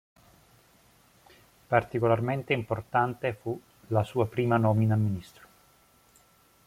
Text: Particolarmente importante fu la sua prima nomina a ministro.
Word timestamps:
Particolarmente 1.73 2.55
importante 2.55 3.33
fu 3.35 3.61
la 3.89 4.03
sua 4.03 4.27
prima 4.27 4.57
nomina 4.57 4.95
a 4.95 4.97
ministro. 4.97 5.47